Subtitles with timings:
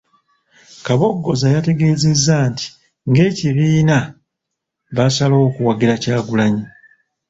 [0.85, 2.67] Kaboggoza yategeezezza nti
[3.09, 3.97] ng'ekibiina
[4.95, 6.63] baasalawo okuwagira Kyagulanyi.